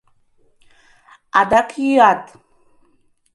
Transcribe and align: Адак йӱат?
Адак 1.39 1.69
йӱат? 1.83 2.23